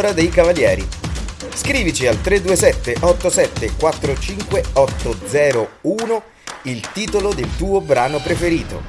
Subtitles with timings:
[0.00, 0.88] All'ora dei cavalieri.
[1.52, 6.22] Scrivici al 327 87 45 801
[6.62, 8.82] il titolo del tuo brano preferito.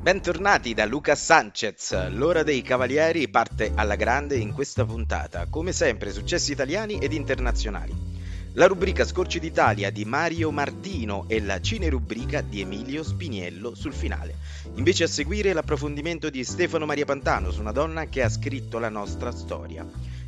[0.00, 2.08] Bentornati da Luca Sanchez.
[2.08, 8.14] L'ora dei cavalieri parte alla grande in questa puntata, come sempre successi italiani ed internazionali.
[8.56, 14.36] La rubrica Scorci d'Italia di Mario Martino e la cinerubrica di Emilio Spiniello sul finale.
[14.76, 18.88] Invece a seguire l'approfondimento di Stefano Maria Pantano su una donna che ha scritto la
[18.88, 19.84] nostra storia,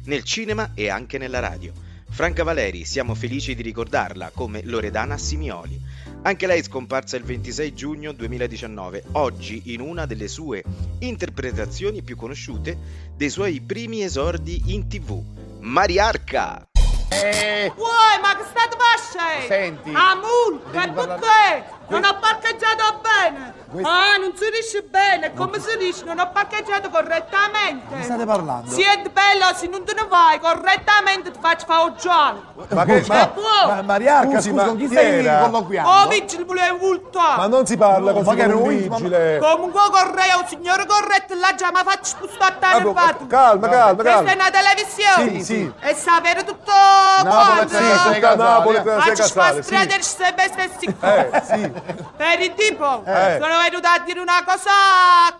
[0.06, 1.72] nel cinema e anche nella radio.
[2.08, 5.78] Franca Valeri, siamo felici di ricordarla come Loredana Simioli.
[6.22, 10.62] Anche lei è scomparsa il 26 giugno 2019, oggi in una delle sue
[11.00, 12.76] interpretazioni più conosciute
[13.14, 15.22] dei suoi primi esordi in tv,
[15.60, 16.66] Mariarca.
[17.08, 19.46] Eh, Uè, ma che state facendo?
[19.46, 23.54] Senti, Amul, che parlare- Non ho parcheggiato bene.
[23.70, 25.34] Questo- Ah, non si dice bene.
[25.34, 26.04] Come si dice?
[26.04, 27.96] Non ho parcheggiato correttamente.
[27.96, 28.70] Che state parlando?
[28.70, 32.42] Siete bello, se non te ne vai correttamente ti faccio fare un giallo.
[32.70, 33.32] Ma che Ma
[33.66, 35.38] ma Mariarca, Scusi, scusa, con chi chi stai era?
[35.40, 35.90] colloquiando?
[35.90, 37.36] Oh, vigile, volevo vultare.
[37.36, 39.38] Ma non si parla No, così ma che con un noi- ma- vigile.
[39.38, 43.26] Comunque correo, signore corretto, là già mi faccio spostare Ah, boh, fatto.
[43.26, 44.32] calma, calma, Questa è calma.
[44.32, 45.30] una televisione.
[45.38, 45.72] Sì, sì.
[45.80, 47.68] E sapere tutto Napoli, quanto.
[47.68, 48.82] sì, Tutta sei casale, Napoli, eh.
[48.82, 49.68] sei Faccio casale, sì.
[49.68, 51.72] spastrare sempre stessi Eh, sì.
[51.80, 53.38] Per il tipo, Eh.
[53.40, 54.70] sono venuta a dire una cosa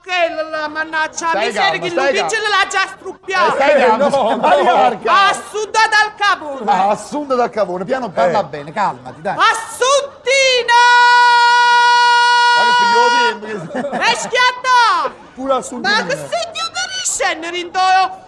[0.03, 2.11] che la mannaggia Stai miseria che calmo.
[2.49, 3.55] l'ha già struppiato.
[3.55, 4.41] Stai Eh, calmo, no.
[5.07, 6.59] Ha assunta dal capo.
[6.65, 8.45] Ma assunta dal cavone, piano parla Eh.
[8.45, 9.37] bene, calmati, dai.
[9.37, 10.83] Assuntina!
[12.57, 15.15] Ma che figlio di E schiatta!
[15.35, 15.89] Pure assunto.
[15.89, 16.17] Ma che di
[17.11, 17.57] scendere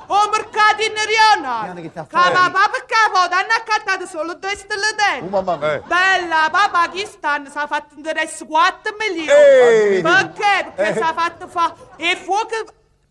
[0.07, 1.61] o mercato in Riona?
[1.65, 2.51] Piano che ti ha Che ma fatto?
[2.53, 5.43] papà e capo hanno accattato solo due stelle Oh, dentro.
[5.43, 5.75] mamma mia.
[5.75, 5.81] Eh.
[5.81, 9.29] Bella, papà Pakistan si è fatto interesse 4 milioni.
[9.31, 10.01] Ehi!
[10.03, 10.73] Perché?
[10.75, 10.93] Perché Eh.
[10.95, 12.55] si è fatto fare i fuochi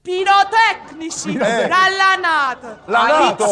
[0.07, 1.67] pirotecnici Eh.
[1.67, 2.77] dalla NATO.
[2.85, 3.45] La NATO?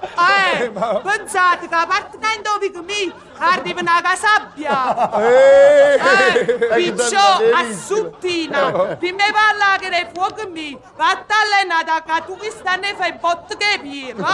[0.20, 5.18] Eh, Eh, ma- pensate che appartenendo a me arriva una casabbia.
[5.18, 8.96] Eh, Eh, bella a suttina.
[8.98, 13.78] Di parlare che nei fuochi mi, vatta allenata che tu mi stanno fai botto che
[13.80, 14.26] pira.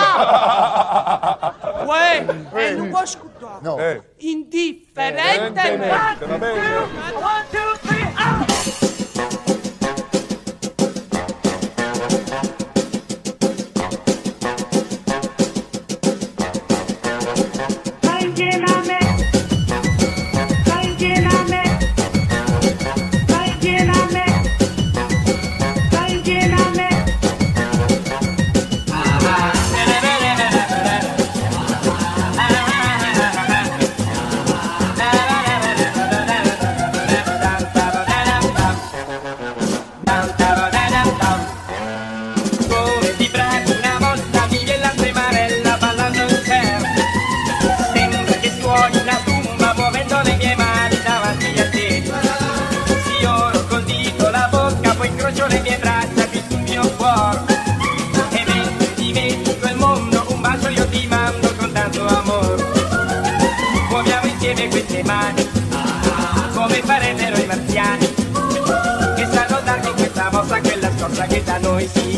[1.85, 3.59] Uè, e non può ascoltare.
[3.61, 3.77] No.
[3.79, 4.03] Eh.
[4.19, 6.27] Indifferentemente.
[6.27, 6.89] va bene.
[7.15, 8.46] Come
[65.07, 65.49] mani,
[66.53, 68.15] come farebbero i marziani
[69.17, 72.16] Che sanno darmi questa mossa, quella scorsa che da noi si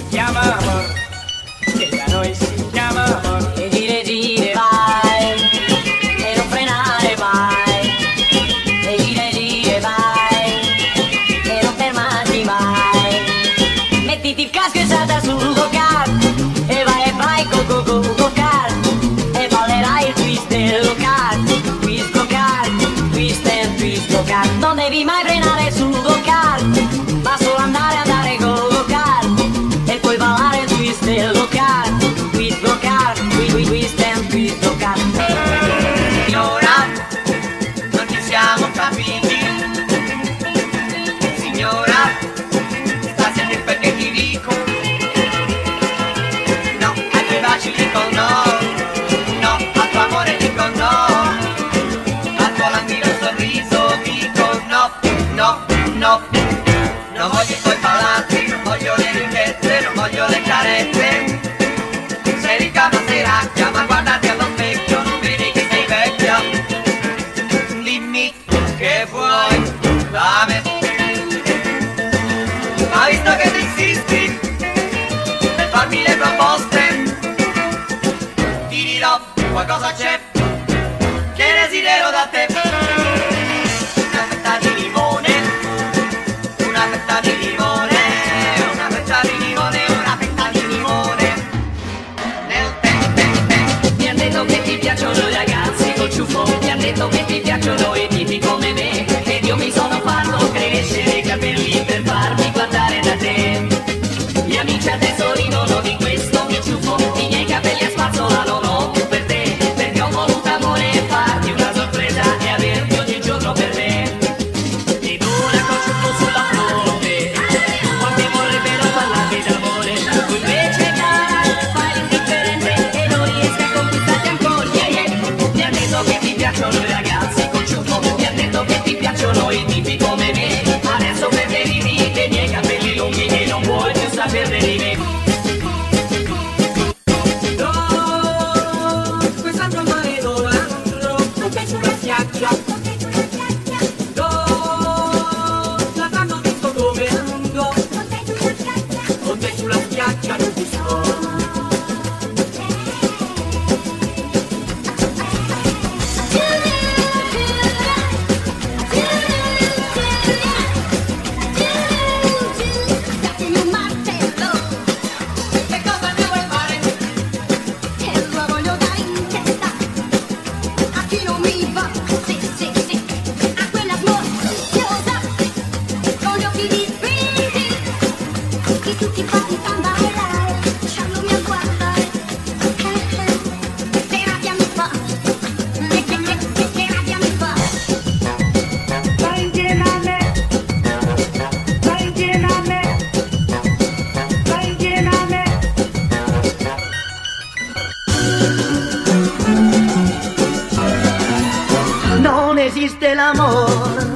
[202.88, 204.06] esiste l'amore,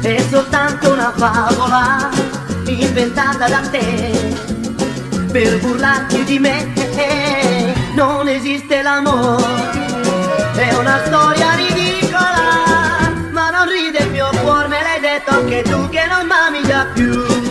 [0.00, 2.08] è soltanto una favola
[2.64, 4.40] inventata da te
[5.30, 6.72] per burlarti di me.
[7.94, 9.44] Non esiste l'amore,
[10.54, 15.88] è una storia ridicola, ma non ride il mio cuore, me l'hai detto anche tu
[15.90, 17.47] che non m'ami già più.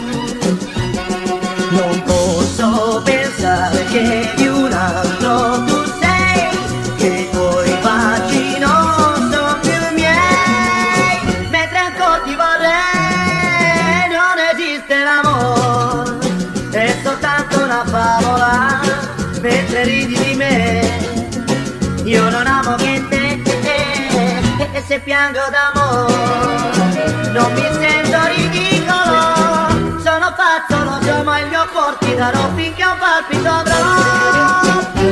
[25.31, 27.31] piango d'amore.
[27.31, 32.97] Non mi sento ridicolo sono pazzo lo ma il mio cuor ti darò finché un
[32.97, 33.79] palpito avrò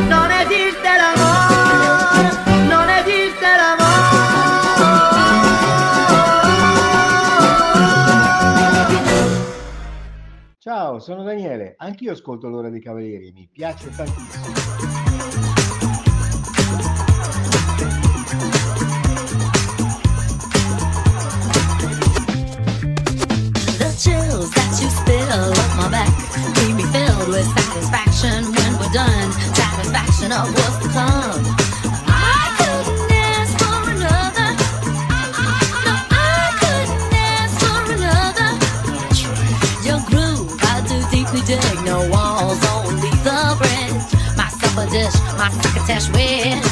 [0.08, 2.30] non esiste l'amore
[2.68, 3.84] non esiste l'amore.
[10.60, 11.76] Ciao sono Daniele.
[11.78, 15.06] Anch'io ascolto l'ora dei cavalieri mi piace tantissimo.
[23.98, 26.12] chills that you spill up my back.
[26.60, 29.32] Leave me filled with satisfaction when we're done.
[29.56, 31.66] Satisfaction of what's to come.
[41.46, 44.36] Dig no walls, only the bridge.
[44.36, 46.65] My supper dish, my cricket with.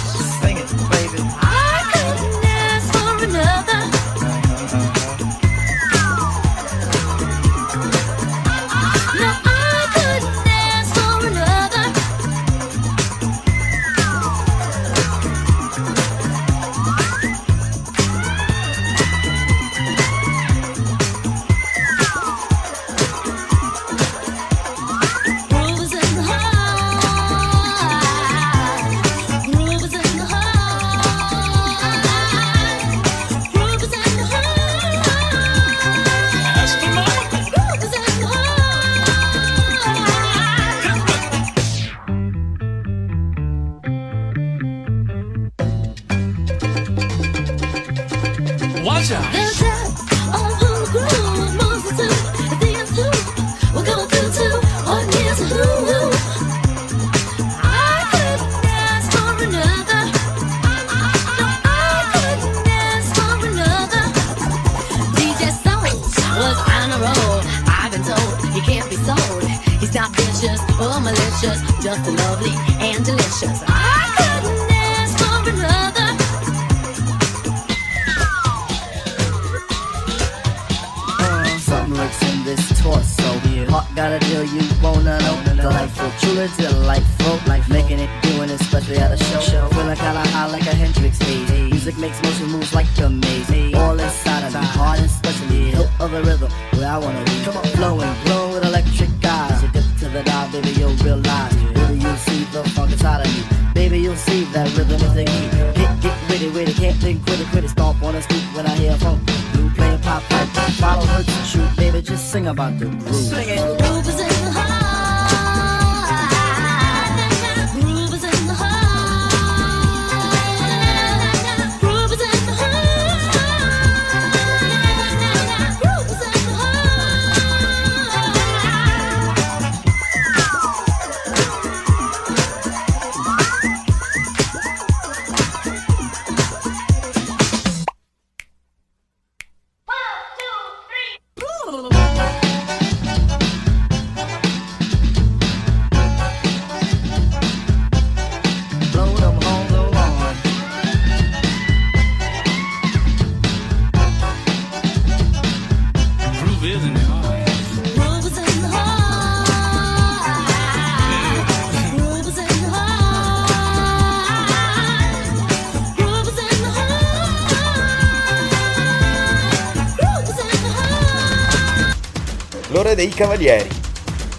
[173.03, 173.67] Dei cavalieri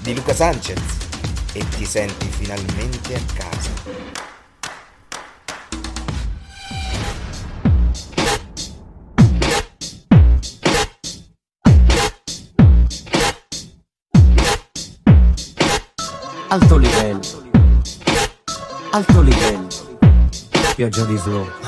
[0.00, 0.80] di Luca Sanchez
[1.52, 3.71] e ti senti finalmente a casa.
[16.49, 17.21] Alto livello.
[18.92, 19.68] Alto livello.
[20.75, 21.63] Pioggia di flow.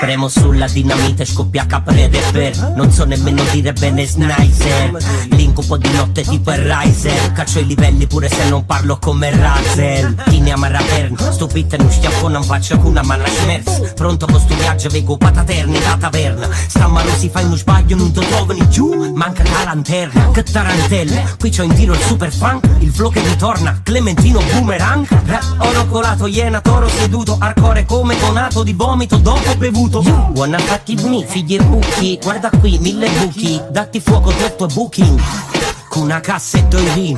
[0.00, 6.22] Premo sulla dinamite scoppia capre per Non so nemmeno dire bene sniper L'incubo di notte
[6.22, 11.16] tipo il riser Caccio i livelli pure se non parlo come Razel Tini a Maravern
[11.30, 13.92] Stupite non schiaffo non faccio una manna schmerz.
[13.94, 16.48] Pronto con sto viaggio vengo pataterni da taverna.
[16.50, 20.30] Stammalo si fa uno sbaglio non ti trovano giù Manca la lanterna.
[20.32, 25.06] Che tarantella Qui c'ho in tiro il super funk Il flow che ritorna Clementino boomerang
[25.58, 30.02] Oro colato iena toro seduto Arcore come conato di vomito dopo bevuto.
[30.02, 34.66] You wanna fuck with me figli e buchi Guarda qui mille buchi Datti fuoco tutto
[34.66, 35.20] booking
[35.94, 37.16] Con una cassa e due rim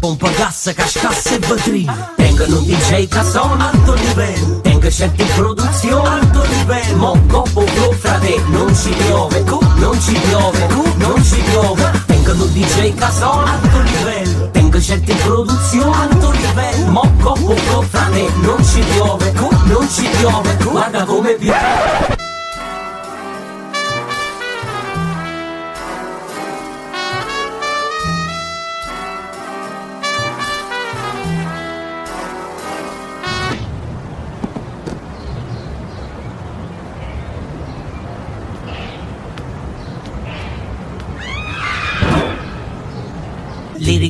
[0.00, 4.60] Pompa gas, cascasse e vetrine Tengono un DJ casone alto livello.
[4.60, 6.96] Tengo scelti in produzione alto livello.
[6.96, 11.90] Mo coppo flow frate Non ci piove, cu, non ci piove, cu, non ci piove.
[12.06, 14.50] Tengono un DJ casone alto livello.
[14.50, 16.90] Tengo scelti in produzione alto livello.
[16.90, 20.56] Mo coppo flow frate Non ci piove, cu, non ci piove.
[20.64, 22.17] Guarda come piove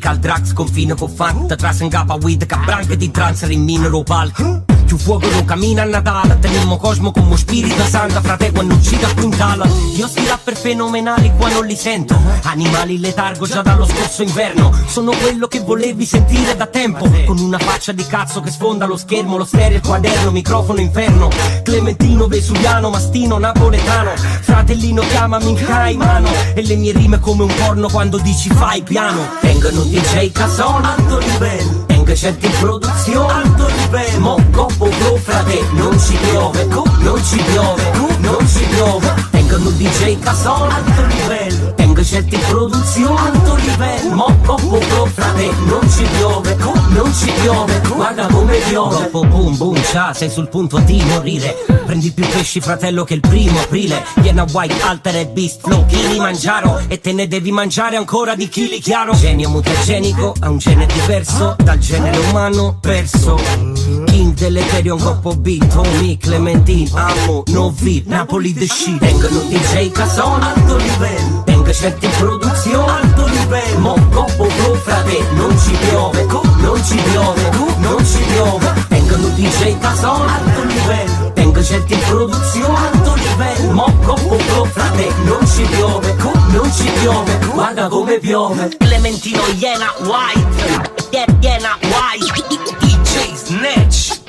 [0.09, 4.65] Lyrical drugs confine con fatta Tra sengapa weed che branche di trance in minero palco
[4.89, 6.39] Più fuoco non cammina a Natale.
[6.39, 11.51] Teniamo cosmo come spirito santo Frate quando uccide a quintala Io sti rapper fenomenali qua
[11.51, 12.19] non li sento.
[12.45, 14.73] Animali letargo già dallo scorso inverno.
[14.87, 17.07] Sono quello che volevi sentire da tempo.
[17.27, 21.29] Con una faccia di cazzo che sfonda lo schermo Lo stereo, il quaderno, microfono inferno.
[21.63, 24.17] Clementino, Vesuviano, Mastino, Napoletano.
[24.17, 26.31] Fratellino chiamami in caimano.
[26.55, 29.21] E le mie rime come un porno quando dici fai piano.
[29.43, 31.89] Tengono DJ Cason alto livello
[32.21, 33.33] In produzione.
[33.33, 39.15] Alto livello Mo coppo flow frate non ci piove Non ci piove non ci piove.
[39.31, 46.05] Tengono DJ Cason alto livello In produzione alto livello Mo coppo flow frate non ci
[46.17, 46.57] piove
[46.91, 49.03] Non ci piove Guarda come piove.
[49.03, 51.57] Dopo boom boom ciao sei sul punto di morire.
[51.85, 54.05] Prendi più pesci fratello che il primo aprile.
[54.19, 56.81] Viene a white alter e beast flow chili mangiaro.
[56.87, 59.15] E te ne devi mangiare ancora di chili chiaro.
[59.15, 66.17] Genio mutagenico ha un gene diverso Dal genere umano perso King dell'Ethereum coppo beat Tommy
[66.17, 68.99] Clementine Amo Novi Napoli the shit.
[68.99, 71.43] Tengono DJ Cason alto livello.
[71.45, 73.79] Tengo scelti in produzione alto livello.
[73.79, 76.27] Mo coppo flow frate non ci piove.
[76.59, 78.87] Non ci piove non ci piove.
[78.89, 81.33] Tengono DJ Cason alto livello.
[81.35, 83.73] Tengo scelti in produzione alto livello.
[83.73, 86.15] Mo coppo go, frate, non ci piove,
[86.49, 88.69] non ci piove, guarda come piove.
[88.77, 92.88] Clementino Iena White, Ie- Iena White,
[93.35, 94.21] Snatch.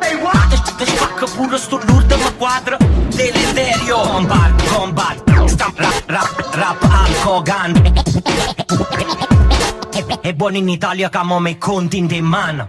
[0.00, 0.48] Hey, what?
[1.34, 8.02] Pure sto lourdo ma quadra Deleterio Combat, combat Stamp, rap, rap, rap, alco, gun
[10.20, 12.66] E buono in Italia che amo me conti in man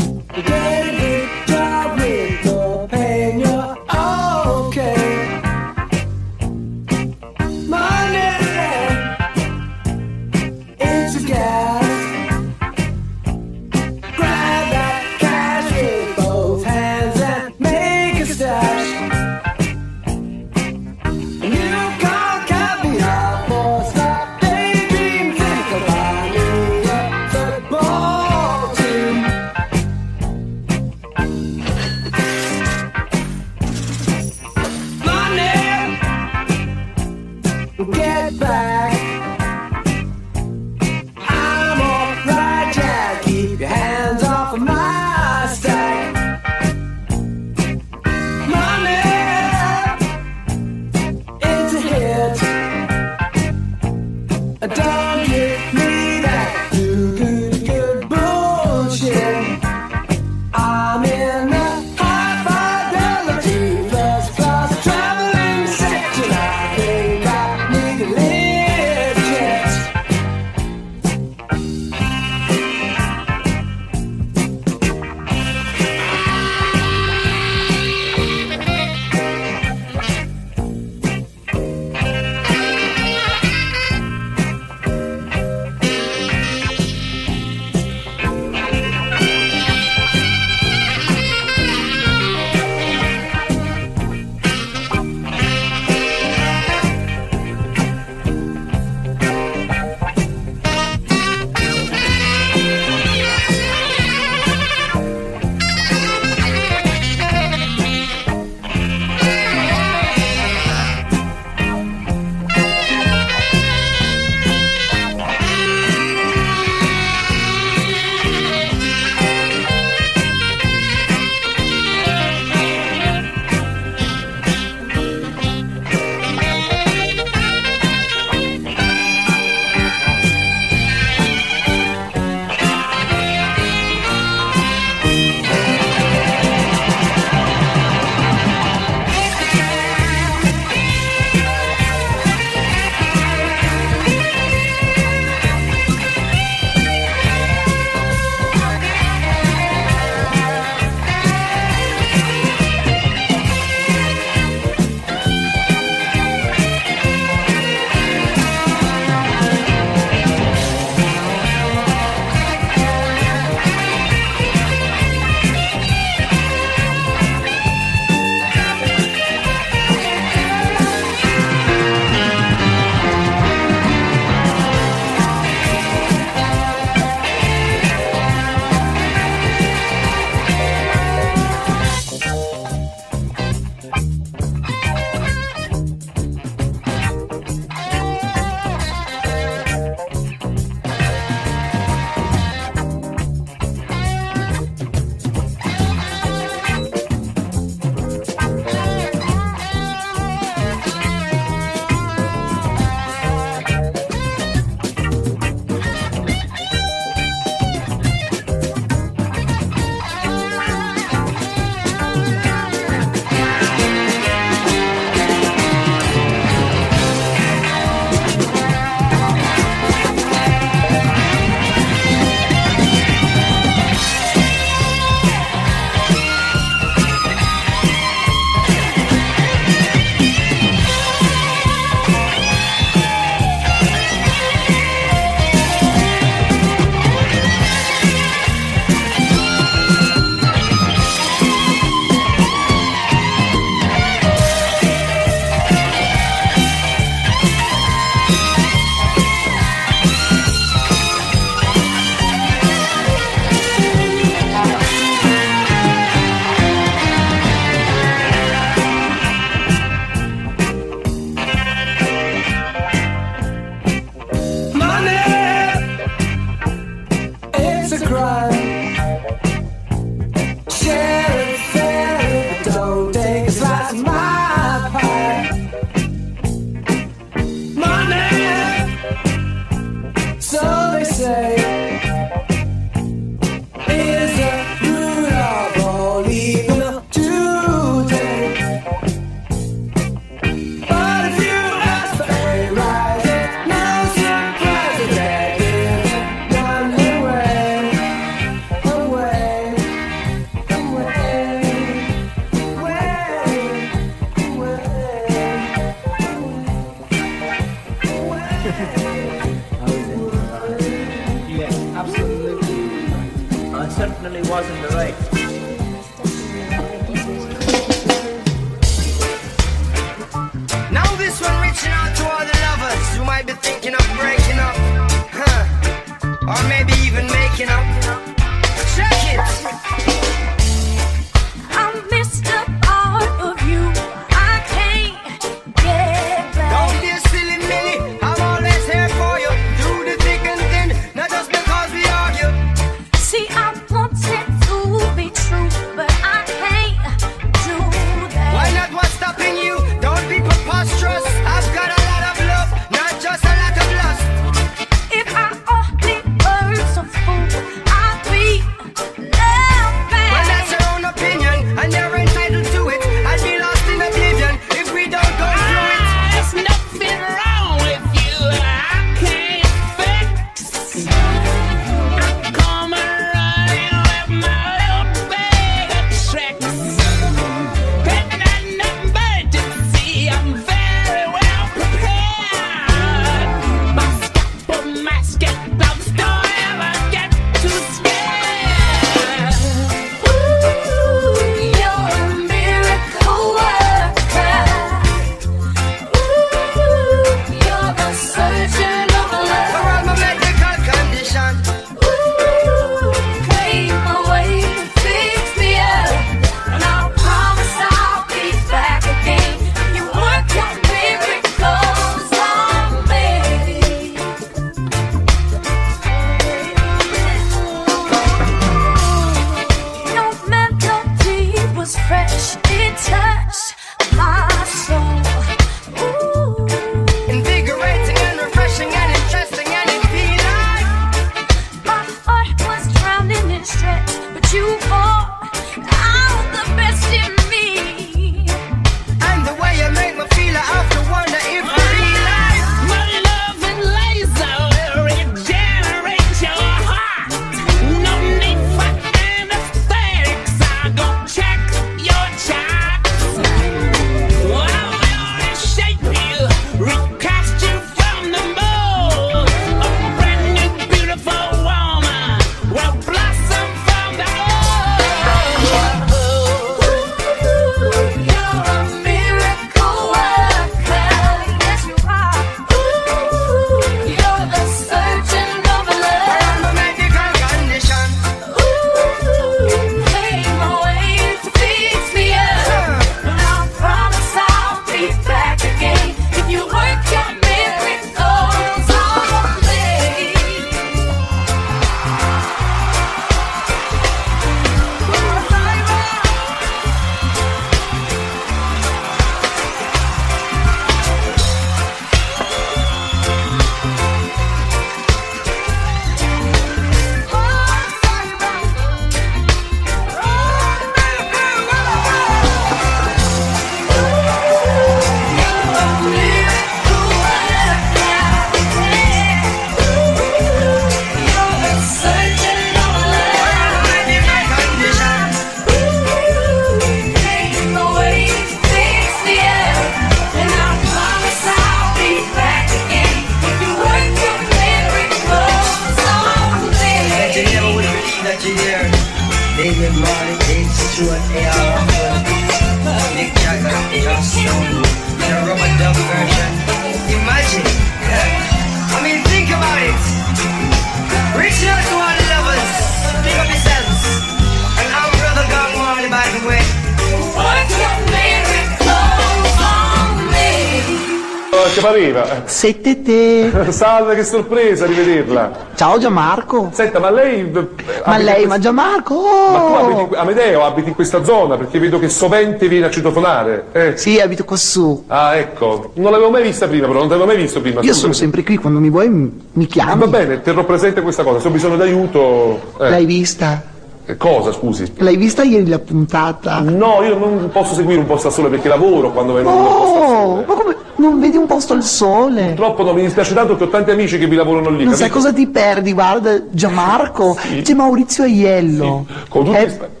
[563.82, 565.50] Salve, che sorpresa rivederla.
[565.74, 566.70] Ciao Gianmarco.
[566.72, 567.50] Senta, ma lei...
[567.50, 567.66] eh,
[568.06, 569.14] Ma lei, in ma Gianmarco?
[569.14, 569.76] Ma tu oh!
[569.76, 573.64] abiti, in- Amedeo, abiti in questa zona perché vedo che sovente viene a citofonare.
[573.72, 573.96] Eh.
[573.96, 575.02] Sì, abito quassù.
[575.08, 575.90] Ah, ecco.
[575.94, 577.78] Non l'avevo mai vista prima, però non l'avevo mai visto prima.
[577.80, 577.98] Io scusami.
[578.00, 579.98] sono sempre qui, quando mi vuoi mi mi chiami.
[579.98, 581.40] Va bene, terrò presente questa cosa.
[581.40, 582.60] Se ho bisogno d'aiuto.
[582.78, 582.88] eh.
[582.88, 583.64] L'hai vista?
[584.04, 584.92] Eh, Cosa, scusi?
[584.96, 586.58] L'hai vista ieri la puntata?
[586.60, 589.64] No, io non posso seguire un posto al sole perché lavoro quando vengo in un
[589.64, 590.44] posto al Oh, sole.
[590.46, 590.76] ma come?
[590.96, 592.46] Non vedi un posto al sole?
[592.48, 594.84] Purtroppo no, mi dispiace tanto che ho tanti amici che vi lavorano lì.
[594.84, 595.18] Non sai capito?
[595.18, 597.36] cosa ti perdi, guarda, Gianmarco.
[597.62, 599.06] C'è Maurizio Aiello.
[599.28, 600.00] Con tutti È rispe-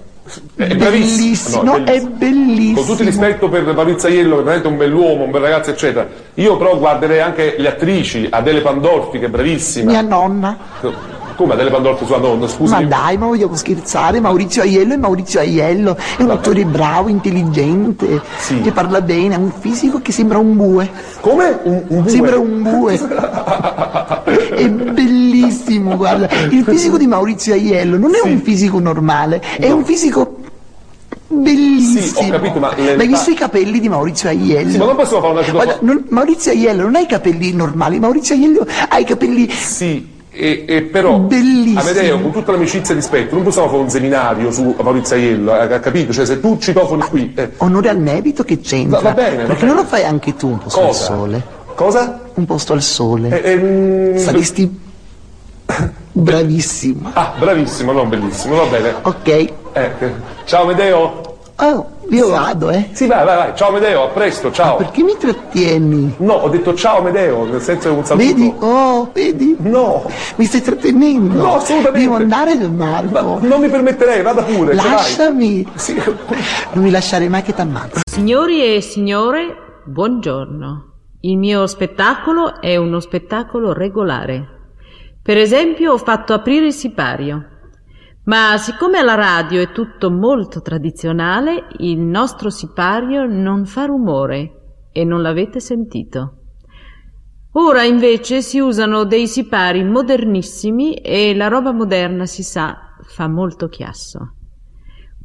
[0.56, 2.76] è bellissimo, no, no, è bellissimo.
[2.78, 5.70] Con tutto il rispetto per Maurizio Aiello, che è veramente un bell'uomo, un bel ragazzo,
[5.70, 6.08] eccetera.
[6.34, 9.90] Io però guarderei anche le attrici, Adele Pandolfi, che è bravissima.
[9.90, 10.56] Mia nonna.
[11.36, 12.72] Come Adele Pandolfi sua nonna, scusi?
[12.72, 14.20] Ma dai, ma vogliamo scherzare?
[14.20, 18.20] Maurizio Aiello è Maurizio Aiello, è un attore bravo, intelligente,
[18.62, 20.90] che parla bene, ha un fisico che sembra un bue.
[21.20, 21.58] Come?
[21.64, 22.10] Un, un bue?
[22.10, 22.94] Sembra un bue.
[24.54, 26.28] è bellissimo, guarda.
[26.50, 30.36] Il fisico di Maurizio Aiello non è un fisico normale, è un fisico
[31.28, 32.22] bellissimo.
[32.22, 34.70] Sì, ho capito, ma le- hai visto i capelli di Maurizio Aiello?
[34.70, 38.34] Sì, ma non possiamo fare una cosa- Maurizio Aiello non ha i capelli normali, Maurizio
[38.34, 41.80] Aiello ha i capelli Sì, e, e però, Bellissimo.
[41.80, 45.74] Amedeo, con tutta l'amicizia e rispetto, non possiamo fare un seminario su Maurizio Aiello, eh,
[45.74, 46.12] ha capito?
[46.12, 47.32] Cioè, se tu citofoni qui...
[47.36, 49.00] eh, Onore al merito che c'entra.
[49.00, 50.88] Va- va bene, Perché non lo fai anche tu un posto Cosa?
[51.12, 51.42] al sole?
[51.74, 52.20] Cosa?
[52.34, 53.42] Un posto al sole.
[53.42, 54.80] eh, mm, Saresti
[56.12, 57.10] bravissimo.
[57.12, 58.94] Ah, bravissimo, non bellissimo, va bene.
[59.02, 59.26] Ok.
[59.28, 60.12] Eh, eh,
[60.44, 61.20] ciao Amedeo.
[61.56, 62.90] Oh, io vado, eh.
[62.92, 63.56] Sì, vai, vai, vai.
[63.56, 64.76] Ciao Amedeo, a presto, ciao.
[64.76, 66.14] Perché mi trattieni?
[66.18, 68.26] No, ho detto ciao Amedeo, nel senso un saluto.
[68.26, 68.54] Vedi?
[68.58, 69.56] Oh, vedi?
[69.60, 70.10] No.
[70.36, 71.34] Mi stai trattenendo.
[71.34, 72.00] No, assolutamente.
[72.00, 73.38] Devo andare, Gianmarco.
[73.40, 74.74] Non mi permetterei, vada pure.
[74.74, 75.66] Lasciami.
[75.74, 75.94] Sì.
[76.72, 78.00] Non mi lasciare mai che t'ammazzo.
[78.04, 80.90] Signori e signore, buongiorno.
[81.22, 84.48] Il mio spettacolo è uno spettacolo regolare.
[85.22, 87.46] Per esempio, ho fatto aprire il sipario.
[88.24, 95.04] Ma siccome alla radio è tutto molto tradizionale, il nostro sipario non fa rumore e
[95.04, 96.36] non l'avete sentito.
[97.54, 103.66] Ora invece si usano dei sipari modernissimi e la roba moderna, si sa, fa molto
[103.66, 104.36] chiasso.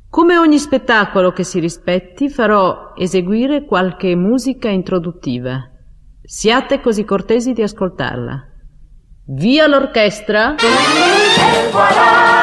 [0.09, 5.69] Come ogni spettacolo che si rispetti, farò eseguire qualche musica introduttiva.
[6.23, 8.43] Siate così cortesi di ascoltarla.
[9.27, 10.55] Via l'orchestra!
[10.55, 12.36] E voilà,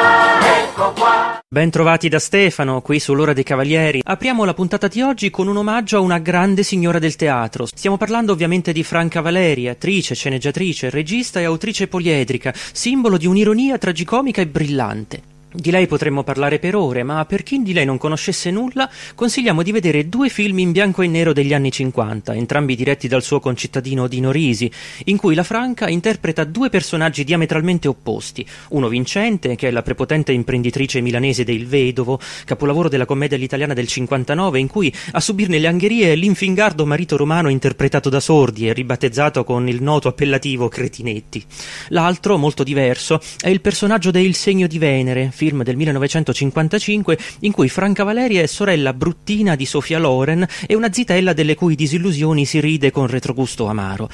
[0.74, 1.38] ecco qua.
[1.48, 4.00] Ben trovati da Stefano, qui sull'Ora dei Cavalieri.
[4.04, 7.66] Apriamo la puntata di oggi con un omaggio a una grande signora del teatro.
[7.66, 13.78] Stiamo parlando ovviamente di Franca Valeri, attrice, sceneggiatrice, regista e autrice poliedrica, simbolo di un'ironia
[13.78, 15.22] tragicomica e brillante.
[15.56, 19.62] Di lei potremmo parlare per ore, ma per chi di lei non conoscesse nulla, consigliamo
[19.62, 23.38] di vedere due film in bianco e nero degli anni 50, entrambi diretti dal suo
[23.38, 24.68] concittadino Dino Risi,
[25.04, 28.44] in cui la Franca interpreta due personaggi diametralmente opposti.
[28.70, 33.86] Uno vincente, che è la prepotente imprenditrice milanese del Vedovo, capolavoro della commedia all'italiana del
[33.86, 38.72] 59, in cui a subirne le angherie è l'infingardo marito romano interpretato da Sordi e
[38.72, 41.44] ribattezzato con il noto appellativo Cretinetti.
[41.90, 47.52] L'altro, molto diverso, è il personaggio de Il segno di Venere, film del 1955 in
[47.52, 52.46] cui Franca Valeri è sorella bruttina di Sofia Loren e una zitella delle cui disillusioni
[52.46, 54.08] si ride con retrogusto amaro.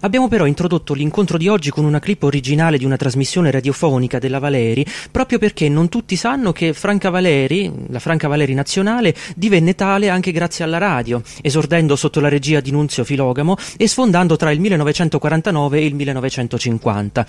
[0.00, 4.38] Abbiamo però introdotto l'incontro di oggi con una clip originale di una trasmissione radiofonica della
[4.38, 10.10] Valeri, proprio perché non tutti sanno che Franca Valeri, la Franca Valeri nazionale, divenne tale
[10.10, 14.60] anche grazie alla radio, esordendo sotto la regia di Nunzio Filogamo e sfondando tra il
[14.60, 17.26] 1949 e il 1950.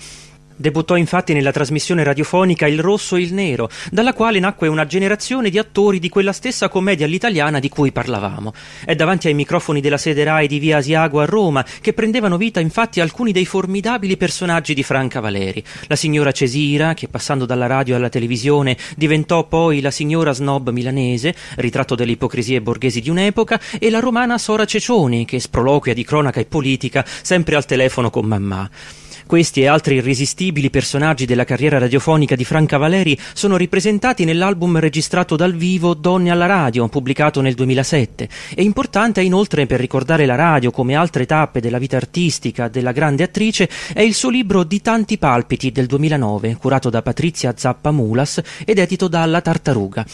[0.60, 5.50] Debuttò infatti nella trasmissione radiofonica Il Rosso e il Nero, dalla quale nacque una generazione
[5.50, 8.52] di attori di quella stessa commedia all'italiana di cui parlavamo.
[8.84, 12.58] È davanti ai microfoni della sede RAI di Via Asiago a Roma che prendevano vita
[12.58, 15.62] infatti alcuni dei formidabili personaggi di Franca Valeri.
[15.86, 21.36] La signora Cesira, che passando dalla radio alla televisione diventò poi la signora snob milanese,
[21.58, 26.40] ritratto delle ipocrisie borghesi di un'epoca, e la romana Sora Cecioni, che sproloquia di cronaca
[26.40, 28.68] e politica sempre al telefono con mamma.
[29.28, 35.36] Questi e altri irresistibili personaggi della carriera radiofonica di Franca Valeri sono ripresentati nell'album registrato
[35.36, 38.26] dal vivo Donne alla radio, pubblicato nel 2007.
[38.54, 43.22] E importante inoltre per ricordare la radio come altre tappe della vita artistica della grande
[43.22, 48.40] attrice è il suo libro Di tanti palpiti del 2009, curato da Patrizia Zappa Mulas
[48.64, 50.06] ed edito dalla Tartaruga.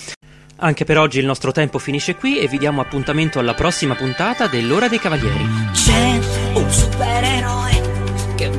[0.57, 4.49] Anche per oggi il nostro tempo finisce qui e vi diamo appuntamento alla prossima puntata
[4.49, 5.47] dell'Ora dei Cavalieri.
[5.73, 6.19] C'è
[6.55, 7.93] un supereroe
[8.35, 8.51] che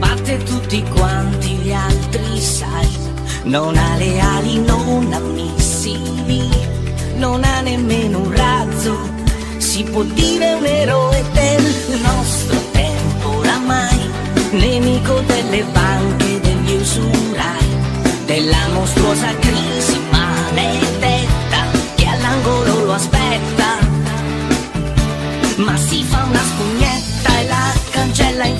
[0.44, 2.88] tutti quanti gli altri, sai.
[3.44, 6.50] Non ha le ali, non ha missili,
[7.18, 8.98] non ha nemmeno un razzo.
[9.58, 14.10] Si può dire un eroe del nostro tempo oramai,
[14.52, 17.68] nemico delle banche, degli usurai,
[18.26, 23.36] della mostruosa crisi maledetta che all'angolo lo aspetta
[25.58, 28.60] ma si fa una spugnetta e la cancella in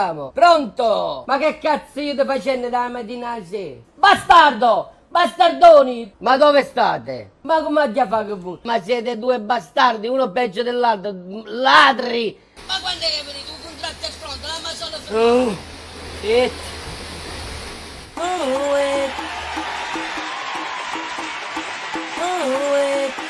[0.00, 0.30] aspettiamo?
[0.32, 1.24] Pronto?
[1.26, 3.76] Ma che cazzo io ti facendo da mattina alla sera?
[3.94, 4.92] Bastardo!
[5.08, 6.14] Bastardoni!
[6.18, 7.32] Ma dove state?
[7.42, 8.58] Ma come ti fa che voi?
[8.62, 11.12] Ma siete due bastardi, uno peggio dell'altro,
[11.44, 12.38] ladri!
[12.66, 13.50] Ma quando è che venite?
[13.50, 15.56] Un contratto è pronto, la ma sono Oh,
[16.20, 16.52] shit.
[18.14, 19.10] Oh, eh.
[22.20, 23.29] Oh, eh.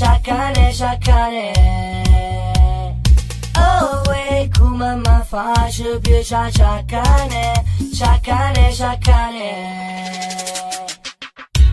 [0.00, 0.04] Oh,
[4.12, 4.48] eh.
[4.48, 9.76] Oh, come mi faccio più ciacciacane, ciaccane, ciaccane.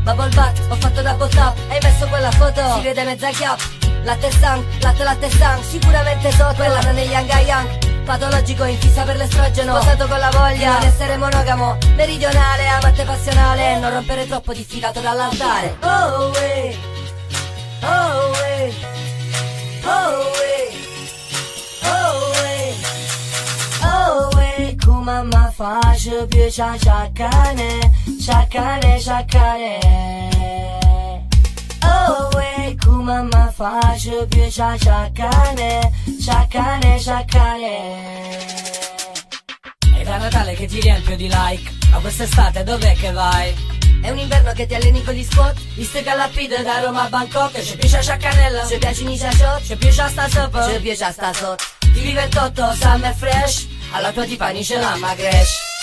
[0.01, 3.59] Bubble butt, ho fatto double top, hai messo quella foto, si vede mezza chiap.
[4.03, 7.93] Latte sang, latte latte sang, sicuramente sotto, quella non è Young a Young.
[8.05, 13.79] Patologico in fissa per l'estrogeno Sposato con la voglia di essere monogamo Meridionale, amante passionale
[13.79, 16.94] Non rompere troppo diffidato dall'altare Oh, eh.
[17.87, 18.73] Oh, eh.
[19.83, 20.69] Oh, eh.
[21.83, 22.73] Oh, eh.
[23.83, 24.75] Oh, eh.
[25.23, 29.79] Mi faccio più ciacciacane Ciaccane, ciaccane
[31.83, 32.75] Oh, eh.
[32.83, 35.91] Come mi faccio più ciacciacane
[36.23, 37.77] Ciaccane, ciaccane
[39.95, 43.84] È da Natale che ti riempio di like Ma quest'estate dov'è che vai?
[44.05, 45.57] È un inverno che ti alleni con gli squat.
[45.73, 47.53] Viste calapide da Roma a Bangkok.
[47.53, 51.63] C'è più ciaccanella C'è piace in shot C'è più sta sopra C'è più sta sotto
[51.79, 53.67] Ti vive il totto, summer fresh.
[53.93, 55.73] Alla tua tipani c'è la magresh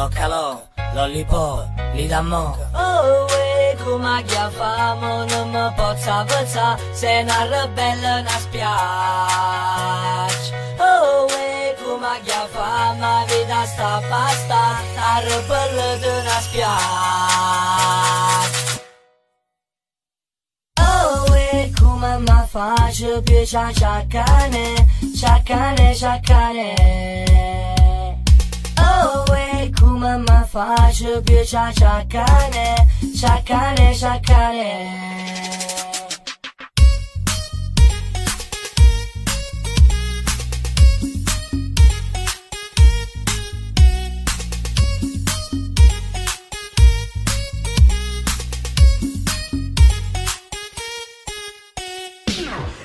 [0.00, 0.59] lo calò,
[0.94, 8.38] lollipop, li dammo Oh, eh, come chiafamo Non mi posso avanzare Se una ribelle una
[8.38, 8.68] spiace
[10.78, 16.68] Oh, eh, come chiafamo La vita sta basta La ribelle di una spiace
[20.80, 24.86] Oh, eh, come mi faccio più ciacciacane
[25.16, 26.74] Ciaccane, ciaccane
[28.78, 29.24] Oh,
[29.70, 35.18] eh, come mi faccio più ciacciacane Ciaccane, ciaccane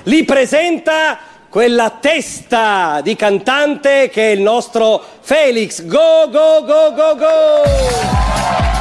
[0.04, 1.18] li presenta
[1.56, 5.86] quella testa di cantante che è il nostro Felix.
[5.86, 7.62] Go, go, go, go, go!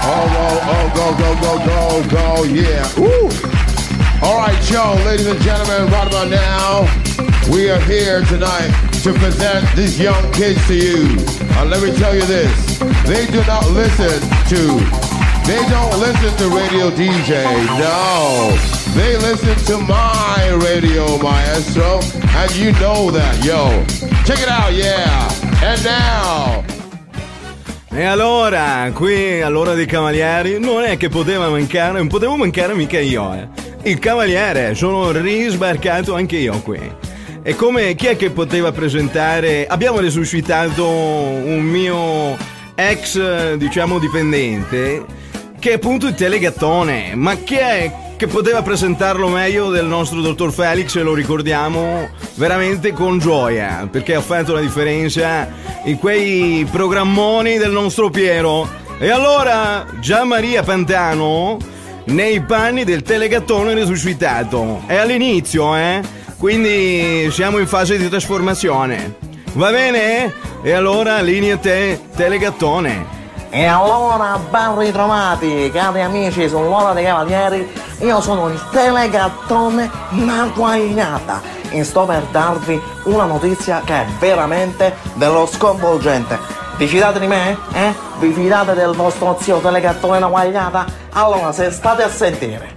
[0.04, 2.86] Oh, oh, oh, go, go, go, go, go, yeah.
[2.98, 3.30] Woo.
[4.22, 6.82] All right, Joe, ladies and gentlemen, right about now,
[7.50, 8.74] we are here tonight
[9.04, 11.16] to present these young kids to you.
[11.56, 14.20] And let me tell you this, they do not listen
[14.50, 14.84] to,
[15.48, 17.46] they don't listen to radio DJ,
[17.80, 18.75] no.
[18.96, 22.00] They listen to my radio maestro,
[22.34, 23.84] and you know that, yo.
[24.24, 25.28] Check it out, yeah.
[25.62, 26.64] And now,
[27.92, 33.00] E allora, qui all'ora dei cavalieri, non è che poteva mancare, non potevo mancare mica
[33.00, 33.48] io, eh.
[33.84, 36.80] Il cavaliere, sono risbarcato anche io qui.
[37.44, 39.68] E come chi è che poteva presentare?
[39.68, 42.38] Abbiamo resuscitato un mio
[42.76, 45.06] ex, diciamo, dipendente,
[45.60, 47.14] che è appunto il telegattone.
[47.16, 52.94] Ma chi è che poteva presentarlo meglio del nostro dottor Felix e lo ricordiamo veramente
[52.94, 55.50] con gioia perché ha fatto la differenza
[55.84, 58.68] in quei programmoni del nostro Piero.
[58.98, 61.58] E allora Gian Maria Pantano
[62.06, 64.84] nei panni del telegattone risuscitato.
[64.86, 66.02] È all'inizio, eh?
[66.38, 69.16] Quindi siamo in fase di trasformazione.
[69.54, 70.32] Va bene?
[70.64, 73.15] E allora linea te, telegattone.
[73.56, 81.82] E allora, ben ritrovati, cari amici sull'ora dei cavalieri, io sono il telegattone Maguagliata e
[81.86, 86.38] sto per darvi una notizia che è veramente dello sconvolgente.
[86.76, 87.58] Vi fidate di me?
[87.72, 87.94] Eh?
[88.20, 90.86] Vi fidate del vostro zio telegattone Maguagliata?
[91.14, 92.76] Allora, se state a sentire,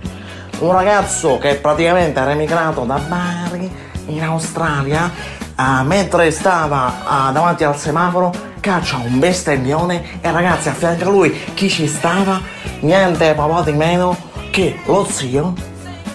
[0.61, 3.69] un ragazzo che praticamente era emigrato da Bari
[4.07, 5.11] in Australia
[5.57, 11.11] ah, mentre stava ah, davanti al semaforo, caccia un bestemmione e ragazzi a fianco a
[11.11, 12.41] lui chi ci stava?
[12.81, 14.17] Niente papà di meno
[14.51, 15.55] che lo zio,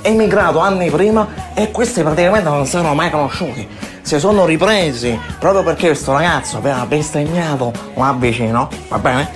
[0.02, 3.68] emigrato anni prima e questi praticamente non si erano mai conosciuti.
[4.02, 9.30] Si sono ripresi proprio perché questo ragazzo aveva bestemmiato là vicino, va bene?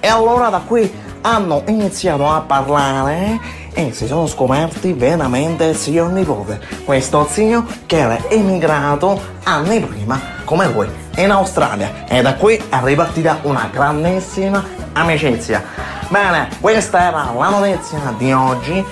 [0.00, 3.38] E allora da qui hanno iniziato a parlare
[3.72, 6.60] e si sono scoperti veramente zio e nipote.
[6.84, 12.78] Questo zio che era emigrato anni prima come lui in Australia e da qui è
[12.82, 15.62] ripartita una grandissima amicizia.
[16.08, 18.82] Bene, questa era la notizia di oggi.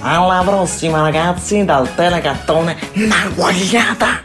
[0.00, 4.22] Alla prossima ragazzi dal telecattone La Guagliata!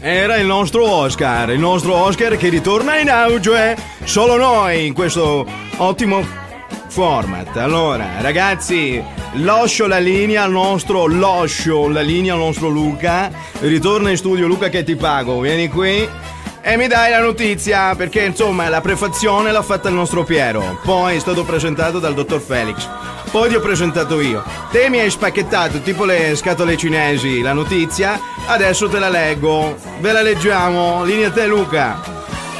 [0.00, 3.74] Era il nostro Oscar, il nostro Oscar che ritorna in auge.
[4.04, 5.46] Solo noi in questo
[5.78, 6.22] ottimo
[6.98, 7.56] format.
[7.58, 9.00] Allora, ragazzi,
[9.34, 13.30] lascio la linea al nostro lascio la linea al nostro Luca.
[13.60, 15.38] Ritorna in studio Luca che ti pago.
[15.38, 16.08] Vieni qui
[16.60, 20.80] e mi dai la notizia perché insomma la prefazione l'ha fatta il nostro Piero.
[20.82, 22.88] Poi è stato presentato dal dottor Felix.
[23.30, 24.42] Poi ti ho presentato io.
[24.72, 28.18] Te mi hai spacchettato tipo le scatole cinesi la notizia.
[28.46, 29.76] Adesso te la leggo.
[30.00, 31.04] Ve la leggiamo.
[31.04, 32.00] Linea te Luca.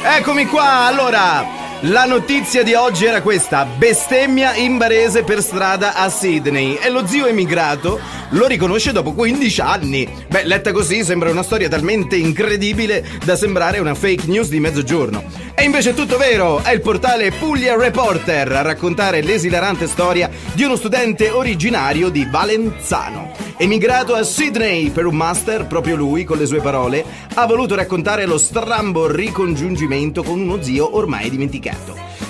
[0.01, 0.87] Eccomi qua.
[0.87, 1.45] Allora,
[1.83, 7.07] la notizia di oggi era questa: bestemmia in barese per strada a Sydney e lo
[7.07, 8.01] zio emigrato
[8.31, 10.09] lo riconosce dopo 15 anni.
[10.29, 15.23] Beh, letta così sembra una storia talmente incredibile da sembrare una fake news di mezzogiorno.
[15.55, 20.63] E invece è tutto vero, è il portale Puglia Reporter a raccontare l'esilarante storia di
[20.63, 23.33] uno studente originario di Valenzano.
[23.57, 27.05] Emigrato a Sydney per un master, proprio lui, con le sue parole,
[27.35, 31.68] ha voluto raccontare lo strambo ricongiungimento con uno zio ormai dimenticato.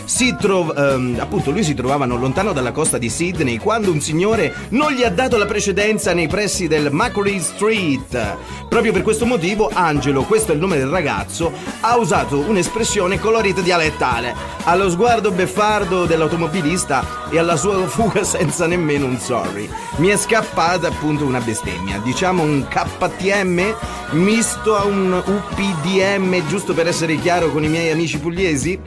[0.05, 4.55] Si trov- ehm, appunto, lui si trovava lontano dalla costa di Sydney quando un signore
[4.71, 8.37] non gli ha dato la precedenza nei pressi del Macquarie Street.
[8.71, 13.61] Proprio per questo motivo, Angelo, questo è il nome del ragazzo, ha usato un'espressione colorita
[13.61, 14.35] dialettale.
[14.65, 19.69] Allo sguardo beffardo dell'automobilista e alla sua fuga senza nemmeno un sorry.
[19.97, 23.75] Mi è scappata appunto una bestemmia, diciamo un KTM
[24.13, 28.79] misto a un UPDM, giusto per essere chiaro con i miei amici pugliesi?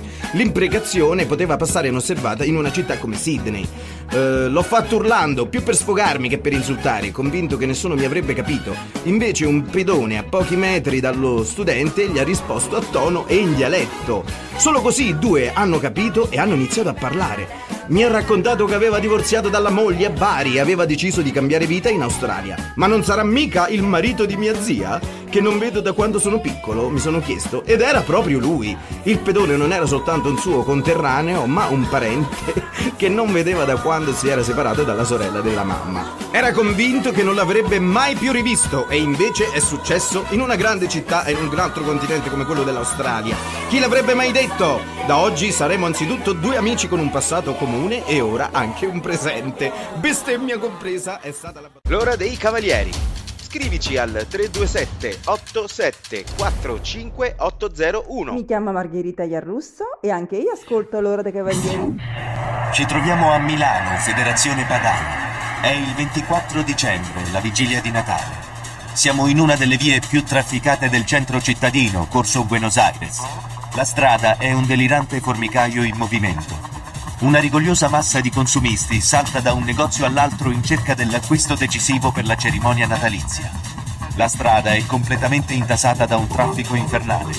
[0.42, 3.64] L'imprecazione poteva passare inosservata in una città come Sydney.
[4.12, 8.34] Eh, l'ho fatto urlando, più per sfogarmi che per insultare, convinto che nessuno mi avrebbe
[8.34, 8.74] capito.
[9.04, 13.54] Invece un pedone a pochi metri dallo studente gli ha risposto a tono e in
[13.54, 14.26] dialetto.
[14.56, 17.81] Solo così i due hanno capito e hanno iniziato a parlare.
[17.92, 21.66] Mi ha raccontato che aveva divorziato dalla moglie a Bari e aveva deciso di cambiare
[21.66, 22.56] vita in Australia.
[22.76, 24.98] Ma non sarà mica il marito di mia zia?
[25.30, 27.66] Che non vedo da quando sono piccolo, mi sono chiesto.
[27.66, 28.78] Ed era proprio lui.
[29.04, 32.54] Il pedone non era soltanto un suo conterraneo, ma un parente
[32.96, 36.16] che non vedeva da quando si era separato dalla sorella della mamma.
[36.32, 40.88] Era convinto che non l'avrebbe mai più rivisto e invece è successo in una grande
[40.88, 43.36] città e in un altro continente come quello dell'Australia.
[43.68, 44.80] Chi l'avrebbe mai detto?
[45.08, 49.72] Da oggi saremo anzitutto due amici con un passato comune e ora anche un presente.
[49.96, 51.70] Bestemmia compresa è stata la...
[51.90, 52.92] L'ora dei cavalieri.
[53.42, 56.26] Scrivici al 327 87
[57.38, 58.34] 801.
[58.34, 61.96] Mi chiamo Margherita Iarrusso e anche io ascolto l'ora dei cavalieri.
[62.72, 65.62] Ci troviamo a Milano, Federazione Padana.
[65.62, 68.50] È il 24 dicembre, la vigilia di Natale.
[68.94, 73.22] Siamo in una delle vie più trafficate del centro cittadino, Corso Buenos Aires.
[73.76, 76.81] La strada è un delirante formicaio in movimento.
[77.22, 82.26] Una rigogliosa massa di consumisti salta da un negozio all'altro in cerca dell'acquisto decisivo per
[82.26, 83.52] la cerimonia natalizia.
[84.16, 87.32] La strada è completamente intasata da un traffico infernale.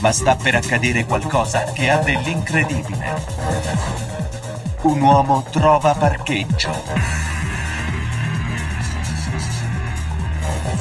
[0.00, 3.22] Ma sta per accadere qualcosa che ha dell'incredibile.
[4.82, 6.82] Un uomo trova parcheggio.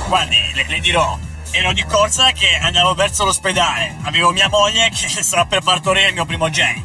[0.08, 1.20] Guardi, le, le dirò,
[1.52, 3.96] ero di corsa che andavo verso l'ospedale.
[4.02, 6.85] Avevo mia moglie che stava per partorire il mio primogenito.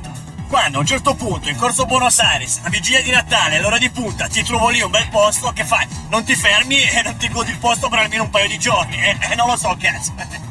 [0.51, 3.89] Quando a un certo punto, in corso Buenos Aires, la vigilia di Natale, all'ora di
[3.89, 5.87] punta, ti trovo lì un bel posto, che fai?
[6.09, 8.97] Non ti fermi e non ti godi il posto per almeno un paio di giorni?
[8.97, 10.50] E, e non lo so, cazzo.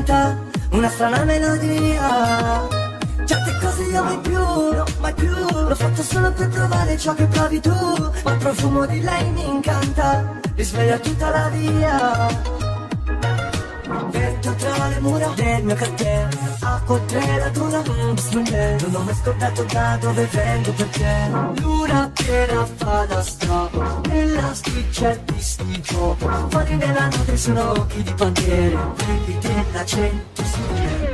[0.00, 0.38] Canta
[0.72, 2.68] Una strana melodia.
[3.24, 5.30] Certe cose io mai più, no, mai più.
[5.30, 7.70] L'ho fatto solo per trovare ciò che provi tu
[8.24, 12.28] Ma il profumo di lei mi incanta Risveglia tutta la via.
[14.10, 16.28] Vento tra le mura del mio quartiere
[16.60, 18.16] Acqua tre la tuna, mm,
[18.80, 21.30] Non ho mai scordato da dove vengo perché
[21.60, 22.10] Luna
[23.06, 24.52] da strappo Nella
[24.90, 26.16] c'è il bisticcio
[26.48, 28.76] Fuori nella notte sono occhi di bandiere.
[28.96, 30.42] Quelli della gente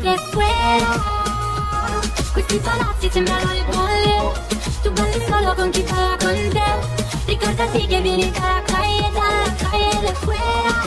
[0.01, 1.03] De fuera
[2.33, 4.33] Questi palazzi sembrano le bolle.
[4.83, 6.95] Tu balli solo con chi parla con te.
[7.25, 10.83] Ricordati che vieni dalla calle, dalla calle fuera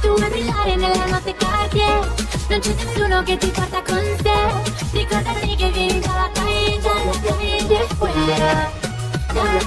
[0.00, 2.12] Tu vuoi brillare nella notte cardier
[2.48, 4.92] Non c'è nessuno che ti porta con sé.
[4.92, 8.73] Ricordati che vieni dalla calle, dalla calle fuera
[9.34, 9.58] Dalla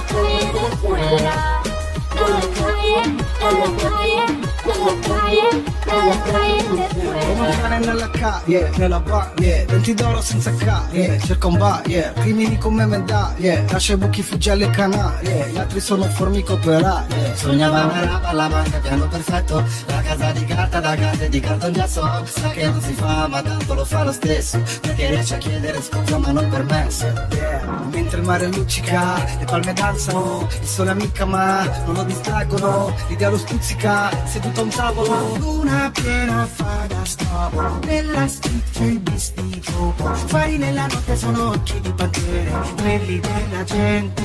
[7.60, 13.64] calle nella calle, nella baie, 20 d'oro senza carie, cerca un baie, crimini come medaglie,
[13.68, 17.34] lascia i buchi fuggi alle canarie, gli altri sono formiche operaie.
[17.34, 22.24] Sognava una rapa alla banca, piano perfetto La casa di carta da grande di cartongesso
[22.24, 25.80] Sa che non si fa, ma tanto lo fa lo stesso Perché riesce a chiedere
[25.80, 27.57] scusa ma non permesso Yeah.
[27.90, 33.30] Mentre il mare luccica, le palme danzano, il sole amica ma non lo distraggono, l'idea
[33.30, 35.36] lo stuzzica, seduto a un tavolo.
[35.36, 39.94] Luna piena fa da stavo, nella c'è il bisticcio,
[40.26, 44.22] fari nella notte sono occhi di bandiere, quelli della gente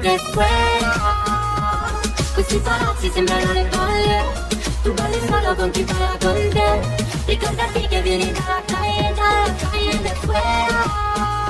[0.00, 2.00] De fuera
[2.34, 4.22] Questi palazzi sembrano le bolle
[4.82, 7.04] Tu balli solo con chi parla con te.
[7.26, 11.45] Ricordati che vieni dalla calle, dalla calle de fuera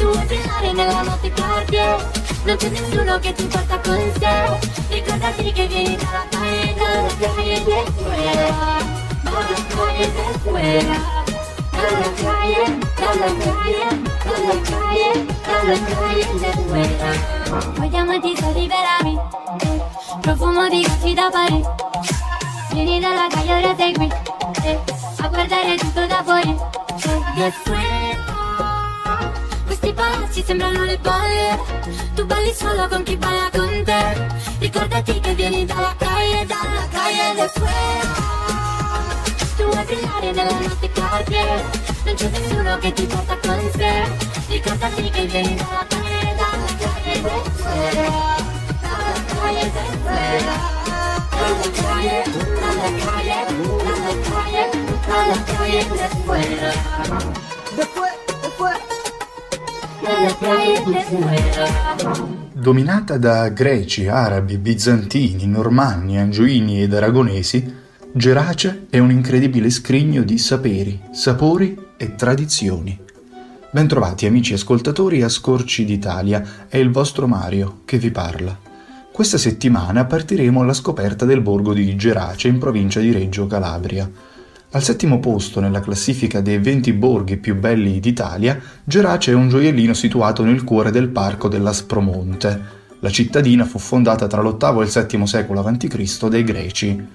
[0.00, 2.10] Tu vuoi brillare nella notte cardier
[2.44, 7.62] Non c'è nessuno che ti porta con sé Ricordati che vieni dalla calle, dalla calle
[7.62, 8.56] de fuera.
[9.22, 10.96] Dalla calle de fuera
[11.70, 13.76] Dalla calle, dalla calle,
[15.44, 15.74] dalla
[16.38, 17.40] de fuera.
[17.74, 19.18] Vogliamo so liberarmi
[19.60, 19.82] eh,
[20.22, 21.68] Profumo di da Parigi
[22.72, 24.10] Vieni dalla calle ora sei qui
[24.62, 24.78] eh,
[25.18, 26.56] A guardare tutto da fuori
[27.34, 28.39] De fuera
[29.80, 31.58] Questi palazzi sembrano le bolle
[32.14, 34.28] Tu balli solo con chi balla con te.
[34.58, 38.28] Ricordati che vieni dalla calle, dalla calle de fuera
[39.56, 41.64] tu vuoi brillare nella notte cardier
[42.04, 44.04] Non c'è nessuno che ti porta con sé.
[44.48, 48.36] Ricordati che vieni dalla calle, dalla calle del fuera
[48.80, 50.56] Dalla calle del fuera
[51.30, 53.38] Dalla calle, dalla calle,
[53.84, 54.70] dalla calle,
[55.06, 56.58] dalla calle del calle
[57.76, 58.99] del fuera
[62.52, 67.78] Dominata da greci, arabi, bizantini, normanni, angioini ed aragonesi,
[68.12, 72.98] Gerace è un incredibile scrigno di saperi, sapori e tradizioni.
[73.70, 78.58] Bentrovati amici ascoltatori a Scorci d'Italia, è il vostro Mario che vi parla.
[79.12, 84.10] Questa settimana partiremo alla scoperta del borgo di Gerace in provincia di Reggio Calabria.
[84.72, 89.92] Al settimo posto nella classifica dei 20 borghi più belli d'Italia, Gerace è un gioiellino
[89.94, 92.78] situato nel cuore del parco dell'Aspromonte.
[93.00, 96.28] La cittadina fu fondata tra l'VIII e il VII secolo a.C.
[96.28, 97.06] dai Greci.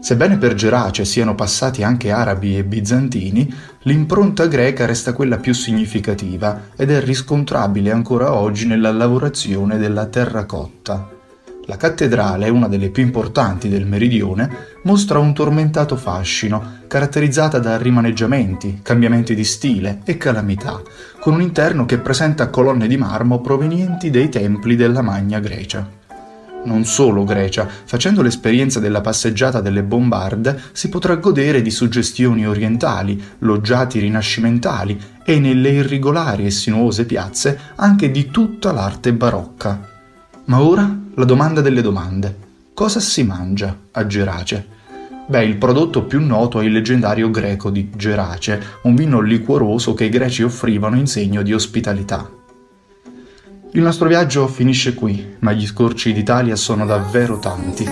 [0.00, 3.48] Sebbene per Gerace siano passati anche arabi e bizantini,
[3.82, 11.13] l'impronta greca resta quella più significativa ed è riscontrabile ancora oggi nella lavorazione della terracotta.
[11.66, 14.50] La cattedrale, una delle più importanti del meridione,
[14.82, 20.82] mostra un tormentato fascino, caratterizzata da rimaneggiamenti, cambiamenti di stile e calamità,
[21.20, 25.88] con un interno che presenta colonne di marmo provenienti dai templi della Magna Grecia.
[26.64, 33.22] Non solo Grecia, facendo l'esperienza della passeggiata delle bombarde si potrà godere di suggestioni orientali,
[33.38, 39.92] loggiati rinascimentali e nelle irregolari e sinuose piazze anche di tutta l'arte barocca.
[40.46, 42.36] Ma ora la domanda delle domande.
[42.74, 44.68] Cosa si mangia a Gerace?
[45.26, 50.04] Beh, il prodotto più noto è il leggendario greco di Gerace, un vino liquoroso che
[50.04, 52.30] i greci offrivano in segno di ospitalità.
[53.72, 57.84] Il nostro viaggio finisce qui, ma gli scorci d'Italia sono davvero tanti.
[57.84, 57.88] I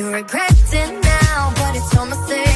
[0.00, 2.49] You regret it now, but it's your mistake.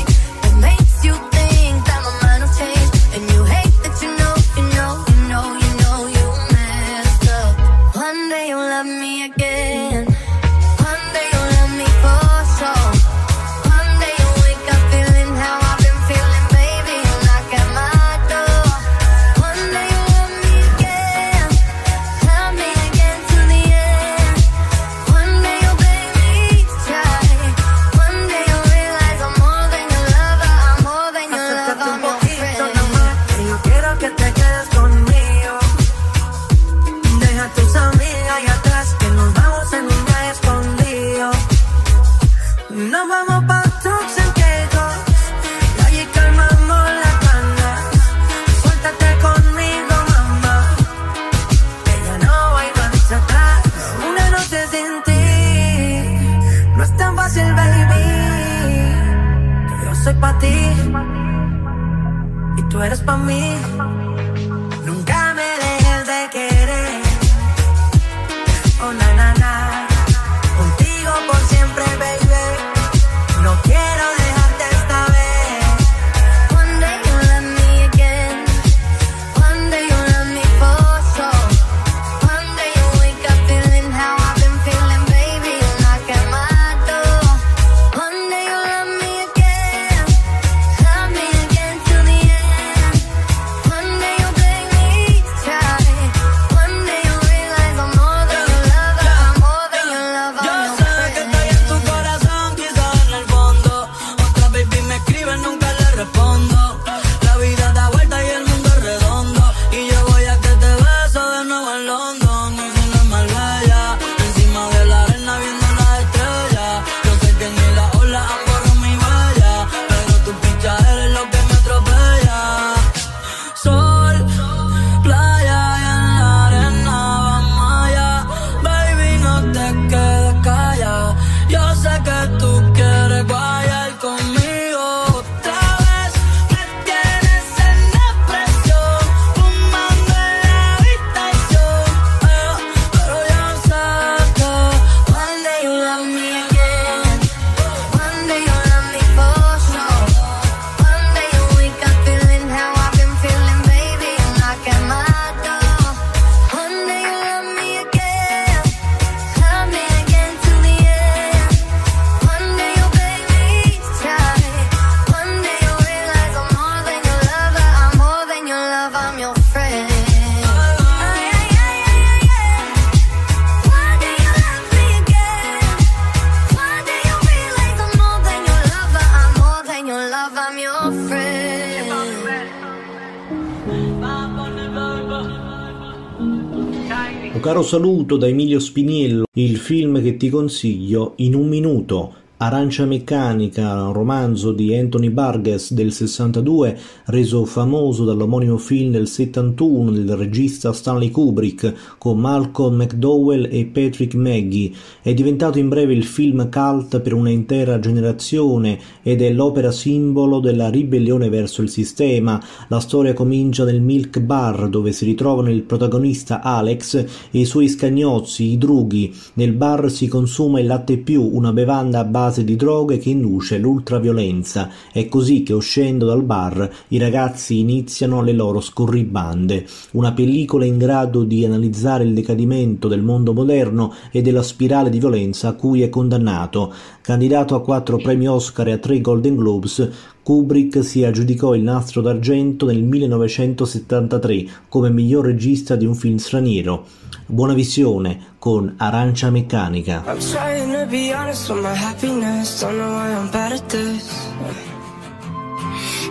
[187.64, 192.22] Saluto da Emilio Spiniello, il film che ti consiglio in un minuto.
[192.36, 196.76] Arancia Meccanica, un romanzo di Anthony Burgess del 62,
[197.06, 204.14] reso famoso dall'omonimo film del 71 del regista Stanley Kubrick con Malcolm McDowell e Patrick
[204.16, 204.72] Maggie.
[205.00, 210.70] È diventato in breve il film cult per un'intera generazione ed è l'opera simbolo della
[210.70, 212.42] ribellione verso il sistema.
[212.66, 216.94] La storia comincia nel Milk Bar dove si ritrovano il protagonista Alex
[217.30, 219.14] e i suoi scagnozzi, i drughi.
[219.34, 223.58] Nel bar si consuma il latte più, una bevanda a base di droghe che induce
[223.58, 224.70] l'ultraviolenza.
[224.90, 229.66] È così che uscendo dal bar i ragazzi iniziano le loro scorribande.
[229.92, 234.98] Una pellicola in grado di analizzare il decadimento del mondo moderno e della spirale di
[234.98, 236.72] violenza a cui è condannato.
[237.02, 239.90] Candidato a quattro premi Oscar e a tre Golden Globes,
[240.24, 246.86] Kubrick si aggiudicò il nastro d'argento nel 1973 come miglior regista di un film straniero.
[247.26, 250.02] Buona visione con Arancia Meccanica.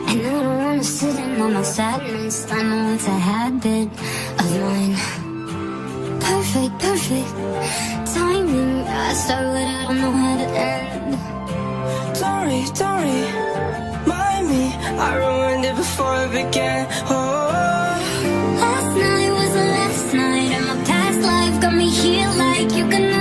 [0.05, 2.45] And I don't wanna sit in on my sadness.
[2.51, 3.17] I know it's a
[4.59, 4.95] mine.
[6.19, 7.33] Perfect, perfect
[8.13, 8.85] timing.
[8.87, 11.17] I start what I don't know how to end.
[12.15, 13.52] Sorry, sorry,
[14.05, 14.63] mind me.
[15.07, 16.87] I ruined it before it began.
[17.09, 17.99] Oh,
[18.63, 22.87] Last night was the last night, and my past life got me here like you
[22.89, 23.12] can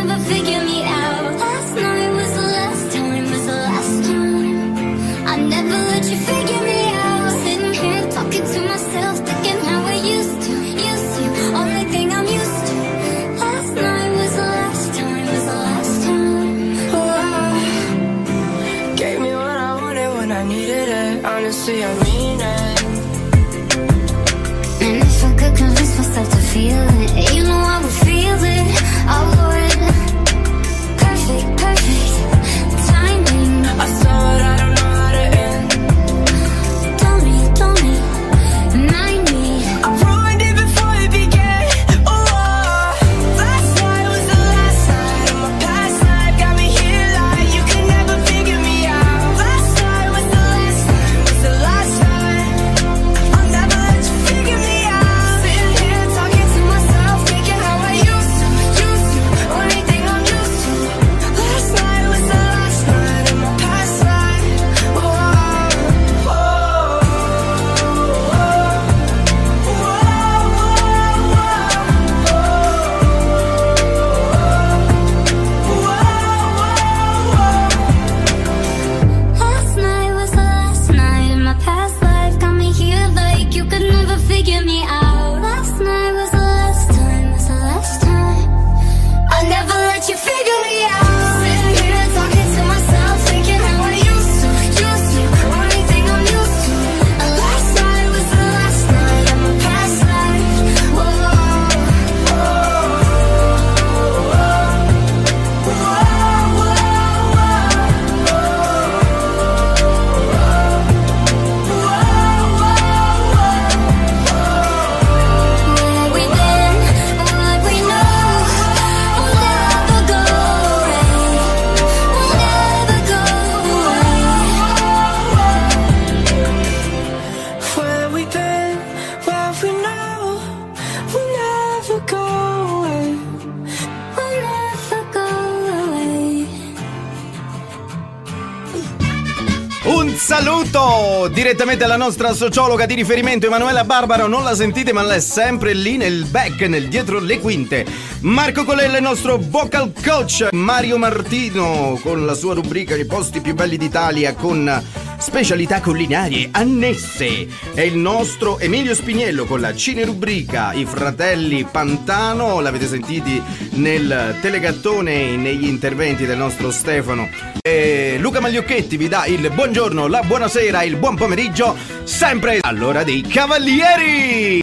[141.73, 145.97] direttamente alla nostra sociologa di riferimento Emanuela Barbaro, non la sentite ma è sempre lì
[145.97, 147.87] nel back, nel dietro le quinte.
[148.21, 153.55] Marco Colella, il nostro vocal coach, Mario Martino con la sua rubrica I posti più
[153.55, 154.83] belli d'Italia con
[155.19, 162.61] specialità culinarie annesse e il nostro Emilio Spiniello con la cine rubrica I fratelli Pantano,
[162.61, 163.41] l'avete sentiti
[163.73, 167.52] nel telegattone negli interventi del nostro Stefano.
[167.65, 173.21] E Luca Magliocchetti vi dà il buongiorno, la buonasera, il buon pomeriggio, sempre all'ora dei
[173.21, 174.61] cavalieri!